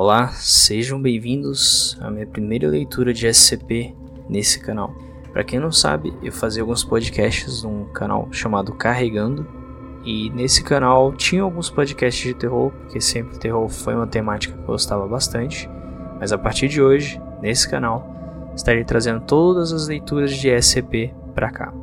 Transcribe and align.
Olá, 0.00 0.28
sejam 0.28 1.02
bem-vindos 1.02 1.98
à 2.00 2.08
minha 2.08 2.24
primeira 2.24 2.68
leitura 2.68 3.12
de 3.12 3.26
SCP 3.26 3.96
nesse 4.28 4.60
canal. 4.60 4.94
Para 5.32 5.42
quem 5.42 5.58
não 5.58 5.72
sabe, 5.72 6.14
eu 6.22 6.30
fazia 6.30 6.62
alguns 6.62 6.84
podcasts 6.84 7.64
num 7.64 7.84
canal 7.86 8.28
chamado 8.30 8.72
Carregando, 8.74 9.44
e 10.04 10.30
nesse 10.30 10.62
canal 10.62 11.12
tinha 11.12 11.42
alguns 11.42 11.68
podcasts 11.68 12.22
de 12.22 12.32
terror, 12.32 12.70
porque 12.70 13.00
sempre 13.00 13.40
terror 13.40 13.68
foi 13.68 13.96
uma 13.96 14.06
temática 14.06 14.54
que 14.54 14.60
eu 14.60 14.66
gostava 14.66 15.04
bastante. 15.08 15.68
Mas 16.20 16.30
a 16.30 16.38
partir 16.38 16.68
de 16.68 16.80
hoje, 16.80 17.20
nesse 17.42 17.68
canal, 17.68 18.52
estarei 18.54 18.84
trazendo 18.84 19.22
todas 19.22 19.72
as 19.72 19.88
leituras 19.88 20.32
de 20.32 20.48
SCP 20.62 21.12
para 21.34 21.50
cá. 21.50 21.74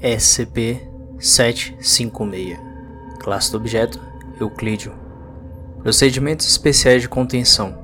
SCP-756 0.00 2.60
Classe 3.18 3.50
do 3.50 3.56
objeto 3.56 4.00
Euclídeo 4.38 5.05
Procedimentos 5.86 6.48
especiais 6.48 7.02
de 7.02 7.08
contenção. 7.08 7.78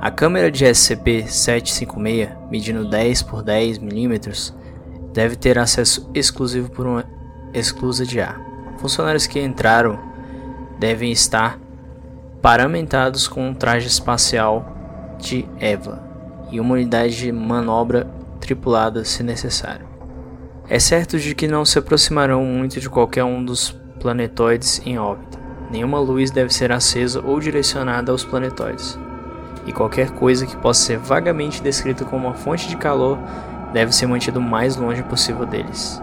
A 0.00 0.10
câmera 0.10 0.50
de 0.50 0.64
SCP-756, 0.64 2.36
medindo 2.50 2.84
10 2.84 3.22
por 3.22 3.44
10 3.44 3.78
mm, 3.78 4.18
deve 5.12 5.36
ter 5.36 5.56
acesso 5.56 6.10
exclusivo 6.12 6.68
por 6.68 6.84
uma 6.84 7.04
esclusa 7.54 8.04
de 8.04 8.20
ar. 8.20 8.40
Funcionários 8.78 9.28
que 9.28 9.40
entraram 9.40 10.00
devem 10.80 11.12
estar 11.12 11.60
paramentados 12.42 13.28
com 13.28 13.50
um 13.50 13.54
traje 13.54 13.86
espacial 13.86 15.16
de 15.16 15.48
EVA 15.60 16.02
e 16.50 16.58
uma 16.58 16.74
unidade 16.74 17.18
de 17.18 17.30
manobra 17.30 18.10
tripulada 18.40 19.04
se 19.04 19.22
necessário. 19.22 19.86
É 20.68 20.80
certo 20.80 21.20
de 21.20 21.36
que 21.36 21.46
não 21.46 21.64
se 21.64 21.78
aproximarão 21.78 22.44
muito 22.44 22.80
de 22.80 22.90
qualquer 22.90 23.22
um 23.22 23.44
dos 23.44 23.70
planetoides 24.00 24.82
em 24.84 24.98
órbita. 24.98 25.27
Nenhuma 25.70 26.00
luz 26.00 26.30
deve 26.30 26.52
ser 26.52 26.72
acesa 26.72 27.20
ou 27.22 27.38
direcionada 27.40 28.10
aos 28.10 28.24
planetoides, 28.24 28.98
e 29.66 29.72
qualquer 29.72 30.10
coisa 30.10 30.46
que 30.46 30.56
possa 30.56 30.82
ser 30.82 30.98
vagamente 30.98 31.62
descrita 31.62 32.04
como 32.04 32.26
uma 32.26 32.34
fonte 32.34 32.68
de 32.68 32.76
calor 32.76 33.18
deve 33.72 33.94
ser 33.94 34.06
mantido 34.06 34.38
o 34.38 34.42
mais 34.42 34.76
longe 34.76 35.02
possível 35.02 35.44
deles. 35.44 36.00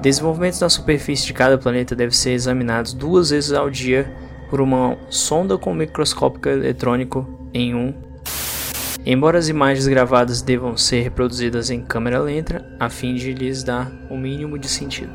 Desenvolvimentos 0.00 0.60
na 0.60 0.68
superfície 0.68 1.26
de 1.26 1.32
cada 1.32 1.58
planeta 1.58 1.94
devem 1.94 2.14
ser 2.14 2.32
examinados 2.32 2.92
duas 2.92 3.30
vezes 3.30 3.52
ao 3.52 3.70
dia 3.70 4.12
por 4.48 4.60
uma 4.60 4.96
sonda 5.10 5.58
com 5.58 5.74
microscópio 5.74 6.50
eletrônico 6.50 7.26
em 7.52 7.74
um. 7.74 7.94
Embora 9.04 9.38
as 9.38 9.48
imagens 9.48 9.86
gravadas 9.86 10.42
devam 10.42 10.76
ser 10.76 11.02
reproduzidas 11.02 11.70
em 11.70 11.80
câmera 11.80 12.20
lenta, 12.20 12.64
a 12.78 12.88
fim 12.88 13.14
de 13.14 13.32
lhes 13.32 13.62
dar 13.62 13.90
o 14.10 14.16
mínimo 14.16 14.58
de 14.58 14.68
sentido. 14.68 15.12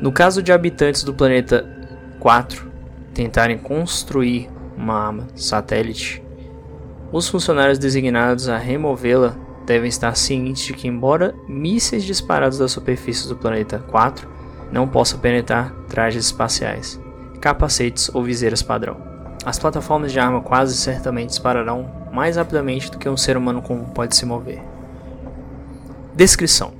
No 0.00 0.12
caso 0.12 0.42
de 0.42 0.52
habitantes 0.52 1.02
do 1.02 1.14
planeta 1.14 1.75
4 2.20 2.70
tentarem 3.14 3.56
construir 3.56 4.48
uma 4.76 4.94
arma 4.94 5.26
satélite, 5.34 6.22
os 7.12 7.28
funcionários 7.28 7.78
designados 7.78 8.48
a 8.48 8.58
removê-la 8.58 9.36
devem 9.64 9.88
estar 9.88 10.14
cientes 10.16 10.64
de 10.64 10.72
que, 10.72 10.88
embora 10.88 11.34
mísseis 11.48 12.04
disparados 12.04 12.58
da 12.58 12.68
superfície 12.68 13.28
do 13.28 13.36
planeta 13.36 13.78
4 13.78 14.28
não 14.70 14.88
possam 14.88 15.18
penetrar 15.18 15.72
trajes 15.88 16.26
espaciais, 16.26 17.00
capacetes 17.40 18.10
ou 18.12 18.22
viseiras 18.22 18.62
padrão, 18.62 18.96
as 19.44 19.58
plataformas 19.58 20.12
de 20.12 20.18
arma 20.18 20.40
quase 20.40 20.76
certamente 20.76 21.30
dispararão 21.30 21.90
mais 22.12 22.36
rapidamente 22.36 22.90
do 22.90 22.98
que 22.98 23.08
um 23.08 23.16
ser 23.16 23.36
humano 23.36 23.62
comum 23.62 23.84
pode 23.84 24.16
se 24.16 24.26
mover. 24.26 24.60
Descrição 26.14 26.72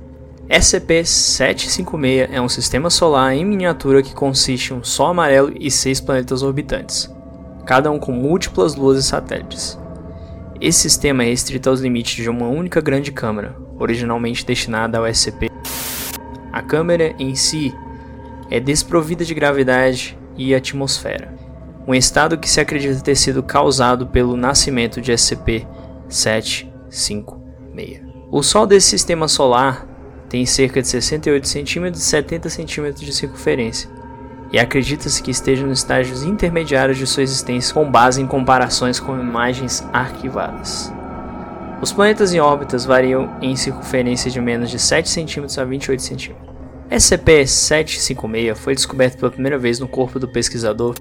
SCP-756 0.49 2.29
é 2.31 2.39
um 2.39 2.47
sistema 2.47 2.89
solar 2.89 3.35
em 3.35 3.43
miniatura 3.43 4.01
que 4.01 4.13
consiste 4.13 4.71
em 4.71 4.77
um 4.77 4.83
Sol 4.83 5.07
amarelo 5.07 5.51
e 5.59 5.69
seis 5.69 5.99
planetas 5.99 6.41
orbitantes, 6.41 7.13
cada 7.65 7.91
um 7.91 7.99
com 7.99 8.13
múltiplas 8.13 8.73
luas 8.73 8.97
e 8.97 9.03
satélites. 9.03 9.77
Esse 10.61 10.79
sistema 10.79 11.23
é 11.23 11.25
restrito 11.27 11.69
aos 11.69 11.81
limites 11.81 12.23
de 12.23 12.29
uma 12.29 12.47
única 12.47 12.79
grande 12.79 13.11
câmara, 13.11 13.57
originalmente 13.77 14.45
destinada 14.45 14.97
ao 14.97 15.05
SCP. 15.05 15.49
A 16.53 16.61
câmara 16.61 17.13
em 17.19 17.35
si 17.35 17.75
é 18.49 18.57
desprovida 18.57 19.25
de 19.25 19.33
gravidade 19.33 20.17
e 20.37 20.55
atmosfera, 20.55 21.35
um 21.85 21.93
estado 21.93 22.37
que 22.37 22.49
se 22.49 22.61
acredita 22.61 23.01
ter 23.01 23.17
sido 23.17 23.43
causado 23.43 24.07
pelo 24.07 24.37
nascimento 24.37 25.01
de 25.01 25.11
SCP-756. 25.11 28.01
O 28.31 28.41
Sol 28.41 28.65
desse 28.65 28.87
sistema 28.87 29.27
solar 29.27 29.96
tem 30.29 30.45
cerca 30.45 30.81
de 30.81 30.87
68 30.87 31.47
cm 31.47 31.87
e 31.93 31.99
70 31.99 32.49
cm 32.49 32.91
de 32.93 33.13
circunferência, 33.13 33.89
e 34.51 34.59
acredita-se 34.59 35.21
que 35.21 35.31
esteja 35.31 35.65
nos 35.65 35.79
estágios 35.79 36.23
intermediários 36.23 36.97
de 36.97 37.05
sua 37.05 37.23
existência 37.23 37.73
com 37.73 37.89
base 37.89 38.21
em 38.21 38.27
comparações 38.27 38.99
com 38.99 39.19
imagens 39.19 39.83
arquivadas. 39.91 40.91
Os 41.81 41.91
planetas 41.91 42.33
em 42.33 42.39
órbitas 42.39 42.85
variam 42.85 43.37
em 43.41 43.55
circunferência 43.55 44.31
de 44.31 44.41
menos 44.41 44.69
de 44.69 44.79
7 44.79 45.09
cm 45.09 45.45
a 45.59 45.63
28 45.63 46.01
cm. 46.01 46.35
SCP-756 46.89 48.55
foi 48.55 48.73
descoberto 48.73 49.17
pela 49.17 49.31
primeira 49.31 49.57
vez 49.57 49.79
no 49.79 49.87
corpo 49.87 50.17
do 50.17 50.27
pesquisador 50.27 50.95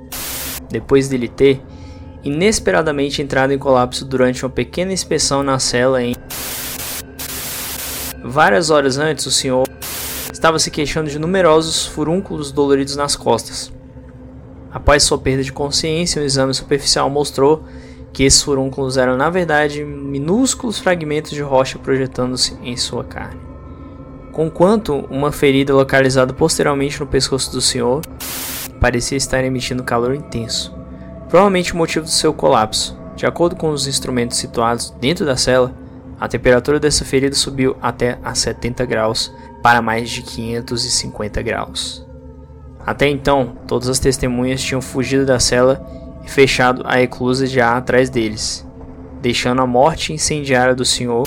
depois 0.68 1.08
dele 1.08 1.28
ter 1.28 1.60
inesperadamente 2.24 3.22
entrado 3.22 3.52
em 3.52 3.58
colapso 3.58 4.04
durante 4.04 4.44
uma 4.44 4.50
pequena 4.50 4.92
inspeção 4.92 5.42
na 5.42 5.58
cela 5.58 6.02
em 6.02 6.14
Várias 8.36 8.68
horas 8.68 8.98
antes, 8.98 9.24
o 9.24 9.30
senhor 9.30 9.66
estava 10.30 10.58
se 10.58 10.70
queixando 10.70 11.08
de 11.08 11.18
numerosos 11.18 11.86
furúnculos 11.86 12.52
doloridos 12.52 12.94
nas 12.94 13.16
costas. 13.16 13.72
Após 14.70 15.04
sua 15.04 15.16
perda 15.16 15.42
de 15.42 15.50
consciência, 15.50 16.20
um 16.20 16.24
exame 16.26 16.52
superficial 16.52 17.08
mostrou 17.08 17.64
que 18.12 18.24
esses 18.24 18.42
furúnculos 18.42 18.98
eram 18.98 19.16
na 19.16 19.30
verdade 19.30 19.82
minúsculos 19.82 20.78
fragmentos 20.78 21.30
de 21.30 21.40
rocha 21.40 21.78
projetando-se 21.78 22.58
em 22.62 22.76
sua 22.76 23.04
carne. 23.04 23.40
Conquanto 24.32 25.06
uma 25.08 25.32
ferida 25.32 25.72
localizada 25.72 26.34
posteriormente 26.34 27.00
no 27.00 27.06
pescoço 27.06 27.50
do 27.50 27.62
senhor 27.62 28.02
parecia 28.78 29.16
estar 29.16 29.42
emitindo 29.44 29.82
calor 29.82 30.14
intenso, 30.14 30.76
provavelmente 31.30 31.72
o 31.72 31.76
motivo 31.78 32.04
do 32.04 32.10
seu 32.10 32.34
colapso. 32.34 32.98
De 33.16 33.24
acordo 33.24 33.56
com 33.56 33.70
os 33.70 33.86
instrumentos 33.86 34.36
situados 34.36 34.94
dentro 35.00 35.24
da 35.24 35.38
cela, 35.38 35.85
a 36.18 36.28
temperatura 36.28 36.80
dessa 36.80 37.04
ferida 37.04 37.34
subiu 37.34 37.76
até 37.80 38.18
a 38.22 38.34
70 38.34 38.84
graus 38.86 39.32
para 39.62 39.82
mais 39.82 40.10
de 40.10 40.22
550 40.22 41.42
graus. 41.42 42.06
Até 42.86 43.08
então, 43.08 43.56
todas 43.66 43.88
as 43.88 43.98
testemunhas 43.98 44.62
tinham 44.62 44.80
fugido 44.80 45.26
da 45.26 45.40
cela 45.40 45.84
e 46.24 46.30
fechado 46.30 46.82
a 46.86 47.00
eclusa 47.02 47.46
de 47.46 47.60
ar 47.60 47.76
atrás 47.76 48.08
deles, 48.08 48.66
deixando 49.20 49.60
a 49.60 49.66
morte 49.66 50.12
incendiária 50.12 50.74
do 50.74 50.84
senhor 50.84 51.26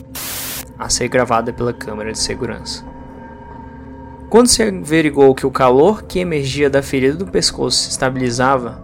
a 0.78 0.90
ser 0.90 1.10
gravada 1.10 1.52
pela 1.52 1.74
câmera 1.74 2.12
de 2.12 2.20
segurança. 2.20 2.86
Quando 4.30 4.48
se 4.48 4.64
averigou 4.64 5.36
que 5.36 5.46
o 5.46 5.52
calor 5.52 6.04
que 6.04 6.20
emergia 6.20 6.70
da 6.70 6.82
ferida 6.82 7.18
do 7.18 7.28
pescoço 7.28 7.78
se 7.78 7.90
estabilizava 7.90 8.82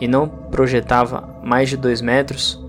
e 0.00 0.06
não 0.06 0.28
projetava 0.28 1.40
mais 1.42 1.70
de 1.70 1.76
2 1.76 2.00
metros, 2.02 2.62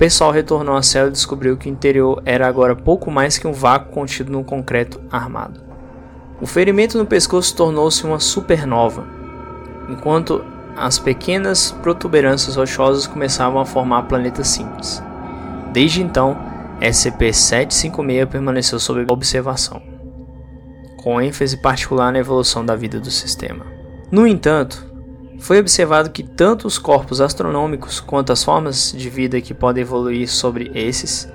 pessoal 0.00 0.30
retornou 0.30 0.74
à 0.74 0.82
cela 0.82 1.10
e 1.10 1.12
descobriu 1.12 1.58
que 1.58 1.68
o 1.68 1.70
interior 1.70 2.22
era 2.24 2.48
agora 2.48 2.74
pouco 2.74 3.10
mais 3.10 3.36
que 3.36 3.46
um 3.46 3.52
vácuo 3.52 3.92
contido 3.92 4.32
no 4.32 4.42
concreto 4.42 4.98
armado. 5.10 5.60
O 6.40 6.46
ferimento 6.46 6.96
no 6.96 7.04
pescoço 7.04 7.54
tornou-se 7.54 8.02
uma 8.06 8.18
supernova, 8.18 9.04
enquanto 9.90 10.42
as 10.74 10.98
pequenas 10.98 11.72
protuberâncias 11.82 12.56
rochosas 12.56 13.06
começavam 13.06 13.60
a 13.60 13.66
formar 13.66 14.04
planetas 14.04 14.48
simples. 14.48 15.02
Desde 15.70 16.02
então, 16.02 16.34
SCP-756 16.80 18.26
permaneceu 18.26 18.80
sob 18.80 19.04
observação, 19.06 19.82
com 21.02 21.20
ênfase 21.20 21.60
particular 21.60 22.10
na 22.10 22.20
evolução 22.20 22.64
da 22.64 22.74
vida 22.74 22.98
do 22.98 23.10
sistema. 23.10 23.66
No 24.10 24.26
entanto, 24.26 24.89
foi 25.40 25.58
observado 25.58 26.10
que 26.10 26.22
tanto 26.22 26.66
os 26.66 26.78
corpos 26.78 27.20
astronômicos 27.20 27.98
quanto 27.98 28.32
as 28.32 28.44
formas 28.44 28.94
de 28.96 29.08
vida 29.08 29.40
que 29.40 29.54
podem 29.54 29.82
evoluir 29.82 30.30
sobre 30.30 30.70
esses 30.74 31.28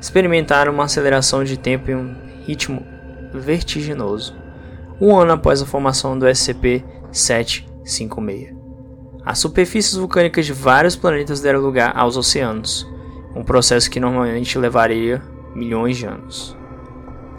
experimentaram 0.00 0.72
uma 0.72 0.84
aceleração 0.84 1.44
de 1.44 1.56
tempo 1.56 1.90
em 1.90 1.96
um 1.96 2.14
ritmo 2.46 2.86
vertiginoso, 3.34 4.34
um 5.00 5.16
ano 5.16 5.32
após 5.32 5.60
a 5.60 5.66
formação 5.66 6.16
do 6.18 6.26
SCP-756. 6.26 8.54
As 9.24 9.38
superfícies 9.38 9.94
vulcânicas 9.94 10.46
de 10.46 10.52
vários 10.52 10.96
planetas 10.96 11.40
deram 11.40 11.60
lugar 11.60 11.92
aos 11.96 12.16
oceanos, 12.16 12.86
um 13.34 13.44
processo 13.44 13.90
que 13.90 14.00
normalmente 14.00 14.58
levaria 14.58 15.22
milhões 15.54 15.96
de 15.96 16.06
anos. 16.06 16.56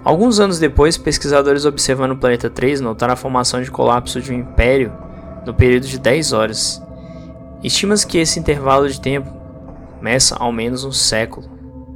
Alguns 0.04 0.40
anos 0.40 0.60
depois, 0.60 0.98
pesquisadores 0.98 1.66
observando 1.66 2.12
o 2.12 2.18
planeta 2.18 2.50
3 2.50 2.82
notaram 2.82 3.14
a 3.14 3.18
formação 3.18 3.62
de 3.62 3.72
colapso 3.72 4.22
de 4.22 4.34
um 4.34 4.40
império 4.40 4.92
no 5.45 5.54
período 5.54 5.88
de 5.88 6.00
10 6.00 6.34
horas. 6.34 6.81
Estima-se 7.63 8.06
que 8.06 8.18
esse 8.18 8.40
intervalo 8.40 8.90
de 8.90 9.00
tempo 9.00 9.31
meça 10.01 10.36
ao 10.36 10.51
menos 10.51 10.84
um 10.84 10.92
século 10.92 11.50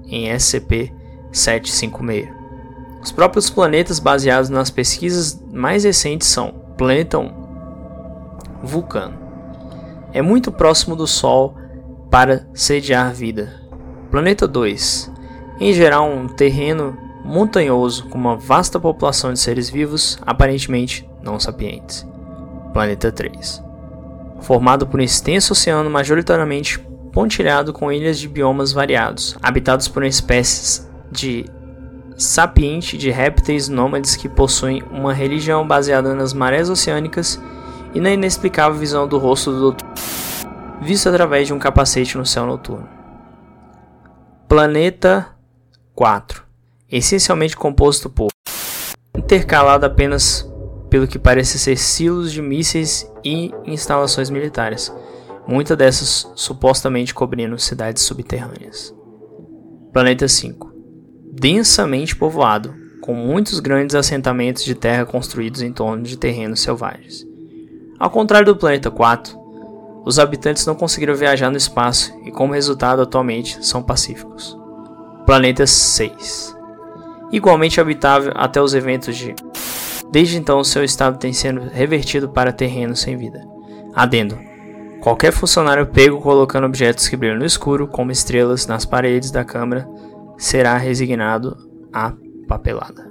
em 0.08 0.30
SCP-756. 0.30 2.34
Os 3.04 3.12
próprios 3.12 3.50
planetas 3.50 4.00
baseados 4.00 4.50
nas 4.50 4.70
pesquisas 4.70 5.44
mais 5.52 5.84
recentes 5.84 6.28
são 6.28 6.54
Planeta 6.78 7.20
1, 7.20 7.32
Vulcano. 8.64 9.18
É 10.14 10.22
muito 10.22 10.52
próximo 10.52 10.96
do 10.96 11.06
Sol 11.06 11.56
para 12.10 12.48
sediar 12.54 13.14
vida. 13.14 13.62
Planeta 14.10 14.48
2. 14.48 15.12
Em 15.60 15.74
geral, 15.74 16.10
um 16.10 16.28
terreno 16.28 16.98
montanhoso 17.26 18.08
com 18.08 18.18
uma 18.18 18.38
vasta 18.38 18.80
população 18.80 19.34
de 19.34 19.40
seres 19.40 19.70
vivos, 19.70 20.18
aparentemente 20.26 21.08
não 21.22 21.40
sapientes. 21.40 22.08
Planeta 22.78 23.12
3. 23.12 23.64
Formado 24.42 24.86
por 24.86 25.00
um 25.00 25.04
extenso 25.04 25.54
oceano 25.54 25.90
majoritariamente 25.90 26.78
pontilhado 27.12 27.74
com 27.74 27.92
ilhas 27.92 28.20
de 28.20 28.28
biomas 28.28 28.72
variados, 28.72 29.36
habitados 29.42 29.88
por 29.88 30.04
espécies 30.04 30.88
de 31.12 31.46
sapiente 32.16 32.96
de 32.96 33.10
répteis 33.10 33.68
nômades 33.68 34.16
que 34.16 34.30
possuem 34.30 34.84
uma 34.92 35.12
religião 35.12 35.68
baseada 35.68 36.14
nas 36.14 36.34
marés 36.34 36.70
oceânicas 36.70 37.42
e 37.96 38.00
na 38.00 38.12
inexplicável 38.12 38.78
visão 38.78 39.08
do 39.08 39.18
rosto 39.18 39.52
do 39.52 39.60
doutor, 39.60 39.88
visto 40.80 41.10
através 41.10 41.48
de 41.48 41.54
um 41.56 41.60
capacete 41.60 42.16
no 42.16 42.28
céu 42.28 42.46
noturno. 42.46 42.88
Planeta 44.48 45.30
4 45.96 46.44
essencialmente 46.92 47.58
composto 47.58 48.08
por 48.08 48.28
intercalado 49.16 49.84
apenas 49.84 50.48
pelo 50.90 51.08
que 51.08 51.20
parece 51.20 51.60
ser 51.60 51.78
silos 51.78 52.32
de 52.32 52.42
mísseis 52.42 53.10
e 53.24 53.52
instalações 53.66 54.30
militares, 54.30 54.94
muitas 55.48 55.78
dessas 55.78 56.32
supostamente 56.36 57.14
cobrindo 57.14 57.58
cidades 57.60 58.04
subterrâneas. 58.04 58.94
Planeta 59.92 60.28
5 60.28 60.78
densamente 61.40 62.16
povoado, 62.16 62.74
com 63.02 63.14
muitos 63.14 63.60
grandes 63.60 63.96
assentamentos 63.96 64.64
de 64.64 64.74
terra 64.74 65.06
construídos 65.06 65.62
em 65.62 65.72
torno 65.72 66.02
de 66.02 66.18
terrenos 66.18 66.62
selvagens. 66.62 67.26
Ao 68.00 68.10
contrário 68.10 68.48
do 68.48 68.58
planeta 68.58 68.90
4, 68.90 69.38
os 70.04 70.18
habitantes 70.18 70.66
não 70.66 70.74
conseguiram 70.74 71.16
viajar 71.16 71.52
no 71.52 71.58
espaço 71.58 72.12
e, 72.26 72.32
como 72.32 72.54
resultado, 72.54 73.02
atualmente 73.02 73.64
são 73.66 73.84
pacíficos. 73.84 74.58
Planeta 75.26 75.68
6 75.68 76.56
Igualmente 77.32 77.82
habitável 77.82 78.32
até 78.36 78.62
os 78.62 78.74
eventos 78.74 79.16
de. 79.16 79.36
Desde 80.12 80.38
então, 80.38 80.64
seu 80.64 80.84
estado 80.84 81.18
tem 81.18 81.34
sido 81.34 81.62
revertido 81.72 82.30
para 82.30 82.52
terreno 82.52 82.96
sem 82.96 83.18
vida. 83.18 83.46
Adendo: 83.94 84.40
qualquer 85.02 85.32
funcionário 85.32 85.88
pego 85.88 86.22
colocando 86.22 86.66
objetos 86.66 87.08
que 87.08 87.18
brilham 87.18 87.38
no 87.38 87.46
escuro, 87.46 87.88
como 87.88 88.12
estrelas, 88.12 88.68
nas 88.68 88.86
paredes 88.86 89.32
da 89.32 89.44
câmara, 89.44 89.88
será 90.38 90.78
resignado 90.78 91.58
à 91.92 92.14
papelada. 92.48 93.07